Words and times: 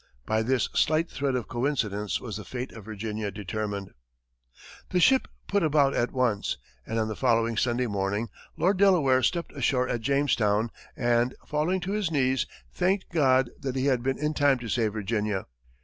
By 0.25 0.41
this 0.41 0.67
slight 0.73 1.11
thread 1.11 1.35
of 1.35 1.47
coincidence 1.47 2.19
was 2.19 2.37
the 2.37 2.43
fate 2.43 2.71
of 2.71 2.85
Virginia 2.85 3.29
determined. 3.29 3.91
The 4.89 4.99
ship 4.99 5.27
put 5.47 5.61
about 5.61 5.93
at 5.93 6.11
once, 6.11 6.57
and 6.87 6.97
on 6.97 7.07
the 7.07 7.15
following 7.15 7.55
Sunday 7.55 7.85
morning, 7.85 8.29
Lord 8.57 8.77
Delaware 8.79 9.21
stepped 9.21 9.51
ashore 9.55 9.87
at 9.87 10.01
Jamestown, 10.01 10.71
and, 10.97 11.35
falling 11.45 11.81
to 11.81 11.91
his 11.91 12.09
knees, 12.09 12.47
thanked 12.73 13.11
God 13.11 13.51
that 13.59 13.75
he 13.75 13.85
had 13.85 14.01
been 14.01 14.17
in 14.17 14.33
time 14.33 14.57
to 14.57 14.67
save 14.69 14.93
Virginia. 14.93 15.45